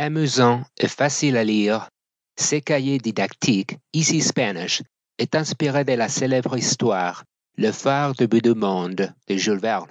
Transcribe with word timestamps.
Amusant 0.00 0.62
et 0.76 0.86
facile 0.86 1.36
à 1.36 1.42
lire, 1.42 1.88
ce 2.38 2.54
cahier 2.54 2.98
didactique 2.98 3.78
Easy 3.92 4.20
Spanish 4.20 4.80
est 5.18 5.34
inspiré 5.34 5.84
de 5.84 5.94
la 5.94 6.08
célèbre 6.08 6.56
histoire 6.56 7.24
Le 7.56 7.72
phare 7.72 8.14
de 8.14 8.26
bout 8.26 8.40
du 8.40 8.54
monde 8.54 9.12
de 9.26 9.36
Jules 9.36 9.58
Verne. 9.58 9.88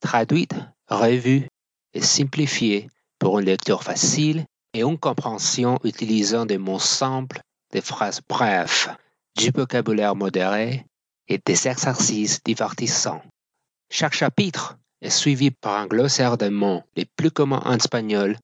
Traduite, 0.00 0.52
revue 0.88 1.48
et 1.94 2.02
simplifiée 2.02 2.90
pour 3.18 3.38
une 3.38 3.46
lecture 3.46 3.82
facile 3.82 4.44
et 4.74 4.82
une 4.82 4.98
compréhension 4.98 5.78
utilisant 5.82 6.44
des 6.44 6.58
mots 6.58 6.78
simples, 6.78 7.40
des 7.72 7.80
phrases 7.80 8.20
brèves, 8.28 8.94
du 9.34 9.50
vocabulaire 9.50 10.14
modéré 10.14 10.84
et 11.26 11.40
des 11.42 11.66
exercices 11.66 12.42
divertissants. 12.44 13.22
Chaque 13.90 14.12
chapitre 14.12 14.76
est 15.00 15.08
suivi 15.08 15.50
par 15.52 15.80
un 15.80 15.86
glossaire 15.86 16.36
de 16.36 16.50
mots 16.50 16.82
les 16.96 17.06
plus 17.16 17.30
communs 17.30 17.62
en 17.64 17.76
espagnol 17.76 18.36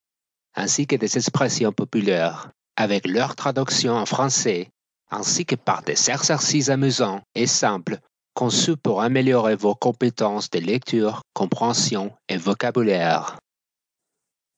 ainsi 0.55 0.87
que 0.87 0.97
des 0.97 1.17
expressions 1.17 1.73
populaires 1.73 2.51
avec 2.77 3.07
leur 3.07 3.37
traduction 3.37 3.95
en 3.95 4.07
français 4.07 4.71
ainsi 5.13 5.45
que 5.45 5.57
par 5.57 5.83
des 5.83 6.11
exercices 6.11 6.71
amusants 6.71 7.23
et 7.35 7.47
simples 7.47 7.99
conçus 8.35 8.79
pour 8.79 9.03
améliorer 9.03 9.57
vos 9.57 9.75
compétences 9.75 10.49
de 10.49 10.59
lecture, 10.59 11.23
compréhension 11.35 12.17
et 12.29 12.39
vocabulaire. 12.39 13.39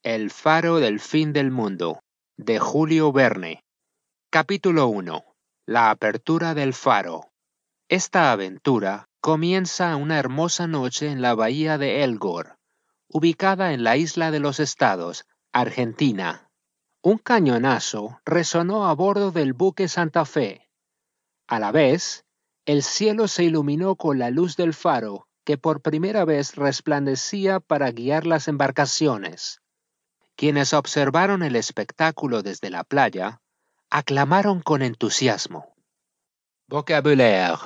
El 0.05 0.31
faro 0.31 0.79
del 0.79 1.01
fin 1.01 1.33
del 1.33 1.51
mundo 1.51 1.99
de 2.39 2.59
Julio 2.59 3.11
Verne. 3.11 3.65
Capítulo 4.31 4.87
1. 4.87 5.25
La 5.67 5.91
apertura 5.91 6.55
del 6.55 6.73
faro. 6.73 7.33
Esta 7.89 8.31
aventura 8.31 9.07
comienza 9.21 9.97
una 9.97 10.19
hermosa 10.19 10.67
noche 10.67 11.09
en 11.09 11.21
la 11.21 11.35
bahía 11.35 11.79
de 11.79 12.05
Elgor, 12.05 12.57
ubicada 13.09 13.73
en 13.73 13.83
la 13.83 13.97
isla 13.97 14.31
de 14.31 14.41
los 14.41 14.61
Estados, 14.61 15.25
Argentina. 15.55 16.51
Un 17.01 17.19
cañonazo 17.19 18.21
resonó 18.25 18.87
a 18.87 18.95
bordo 18.95 19.31
del 19.31 19.53
buque 19.53 19.87
Santa 19.87 20.25
Fe. 20.25 20.69
A 21.47 21.61
la 21.61 21.71
vez, 21.71 22.25
el 22.67 22.83
cielo 22.83 23.29
se 23.29 23.45
iluminó 23.45 23.95
con 23.95 24.19
la 24.19 24.31
luz 24.31 24.57
del 24.57 24.75
faro 24.75 25.29
que 25.45 25.57
por 25.57 25.81
primera 25.81 26.25
vez 26.25 26.57
resplandecía 26.57 27.61
para 27.61 27.93
guiar 27.93 28.27
las 28.27 28.49
embarcaciones. 28.49 29.61
Quienes 30.35 30.73
observaron 30.73 31.45
el 31.45 31.55
espectáculo 31.55 32.43
desde 32.43 32.71
la 32.71 32.83
playa 32.83 33.41
aclamaron 33.91 34.61
con 34.61 34.83
entusiasmo. 34.83 35.77
Vocabulaire. 36.67 37.59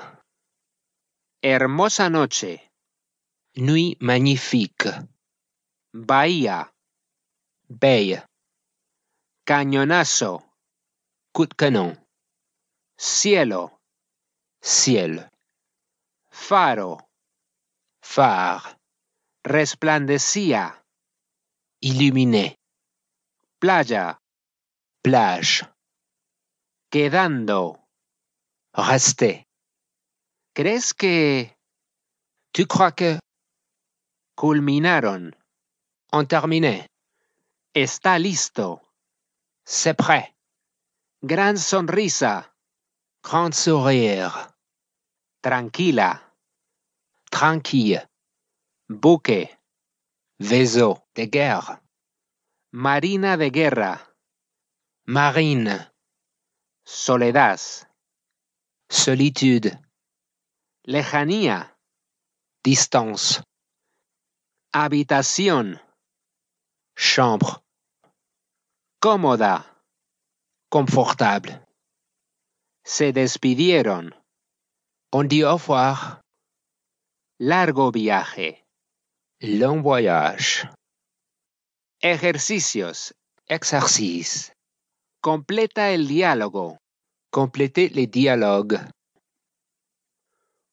Hermosa 1.40 2.10
noche. 2.10 2.70
Nuit 3.54 3.96
magnifique. 3.98 4.90
Bahía. 5.94 6.74
Bay. 7.70 8.18
Cañonazo. 9.44 10.42
Coup 11.34 11.46
de 11.46 11.54
canon. 11.54 11.96
Cielo. 12.96 13.78
Ciel. 14.62 15.28
Faro. 16.30 16.96
Phare. 18.02 18.78
Resplandecía. 19.44 20.82
Illuminé. 21.82 22.56
Playa. 23.60 24.18
Plage. 25.02 25.68
Quedando. 26.90 27.84
Resté. 28.72 29.44
¿Crees 30.54 30.94
que... 30.94 31.54
Tu 32.52 32.66
crois 32.66 32.94
que... 32.94 33.18
Culminaron. 34.34 35.36
On 36.12 36.26
terminé. 36.26 36.86
Está 37.80 38.18
listo. 38.18 38.80
C'est 39.64 39.94
prêt. 39.94 40.34
Gran 41.22 41.56
sonrisa. 41.56 42.52
Grand 43.22 43.52
sourire. 43.52 44.32
Tranquila. 45.40 46.34
Tranquille. 47.30 48.08
Buque. 48.88 49.56
Vaisseau 50.40 50.98
de 51.14 51.26
guerre. 51.26 51.80
Marina 52.72 53.36
de 53.36 53.48
guerra. 53.50 54.12
Marine. 55.06 55.92
Soledad. 56.84 57.60
Solitude. 58.90 59.78
Lejanía. 60.84 61.78
Distance. 62.64 63.44
Habitación. 64.72 65.80
Chambre. 66.96 67.67
Cómoda. 69.00 69.64
Confortable. 70.68 71.60
Se 72.84 73.12
despidieron. 73.12 74.12
On 75.12 75.28
dit 75.28 75.44
au 75.44 75.56
revoir. 75.56 76.20
Largo 77.38 77.92
viaje. 77.92 78.64
Long 79.40 79.82
voyage. 79.82 80.68
Ejercicios. 82.02 83.14
Exercice. 83.46 84.52
Completa 85.22 85.90
el 85.90 86.08
diálogo. 86.08 86.78
Complétez 87.30 87.94
les 87.94 88.10
dialogues. 88.10 88.80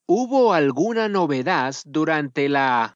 ¿Hubo 0.08 0.52
alguna 0.54 1.08
novedad 1.10 1.76
durante 1.86 2.50
la... 2.50 2.96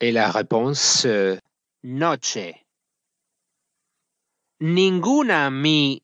Et 0.00 0.12
la 0.12 0.32
réponse... 0.32 1.04
euh, 1.04 1.38
noche? 1.84 2.64
Ninguna 4.60 5.50
mi... 5.50 6.02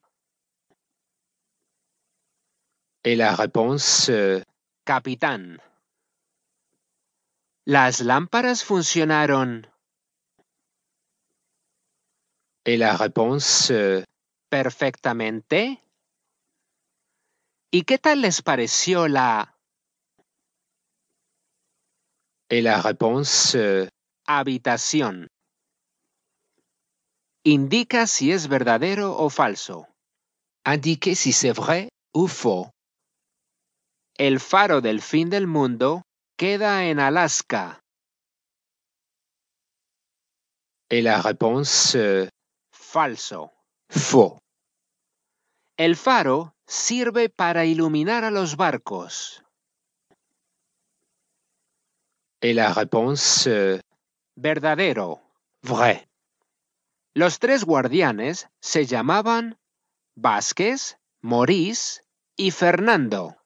Et 3.03 3.17
la 3.17 3.35
réponse... 3.35 4.09
euh, 4.09 4.43
capitán. 4.87 5.59
¿Las 7.67 8.01
lámparas 8.01 8.63
funcionaron? 8.63 9.67
Et 12.65 12.79
la 12.79 12.97
réponse... 12.97 13.71
euh, 13.73 14.05
perfectamente? 14.49 15.83
¿Y 17.73 17.83
qué 17.83 17.99
tal 17.99 18.21
les 18.21 18.41
pareció 18.41 19.09
la 19.09 19.59
Et 22.49 22.63
la 22.63 22.81
réponse... 22.81 23.57
euh, 23.57 23.89
habitación? 24.29 25.27
Indica 27.47 28.07
si 28.07 28.33
es 28.33 28.49
verdadero 28.49 29.17
o 29.19 29.29
falso. 29.29 29.87
indiquez 30.67 31.17
si 31.19 31.33
c'est 31.33 31.53
vrai 31.53 31.89
ou 32.15 32.27
faux. 32.27 32.71
El 34.17 34.41
faro 34.41 34.81
del 34.81 35.03
fin 35.03 35.29
del 35.29 35.47
mundo 35.47 36.03
queda 36.39 36.87
en 36.87 36.99
Alaska. 37.01 37.81
Et 40.89 41.03
la 41.03 41.21
réponse... 41.21 41.97
euh, 41.97 42.29
Falso. 42.73 43.53
faux. 43.91 44.39
El 45.77 45.97
faro 45.97 46.55
sirve 46.67 47.29
para 47.29 47.67
iluminar 47.67 48.25
a 48.25 48.31
los 48.31 48.57
barcos. 48.57 49.43
Et 52.41 52.55
la 52.55 52.73
réponse... 52.73 53.47
euh, 53.49 53.81
Verdadero. 54.37 55.21
vrai. 55.63 56.07
Los 57.17 57.39
tres 57.39 57.65
guardianes 57.65 58.49
se 58.61 58.87
llamaban 58.87 59.57
Vázquez, 60.17 60.99
Morís 61.23 62.03
y 62.37 62.51
Fernando. 62.51 63.37